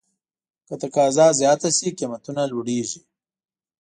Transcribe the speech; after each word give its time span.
که 0.67 0.73
تقاضا 0.81 1.27
زیاته 1.39 1.69
شي، 1.77 1.89
قیمتونه 1.97 2.41
لوړېږي. 2.51 3.01